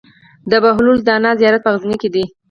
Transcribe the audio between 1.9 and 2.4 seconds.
کی دی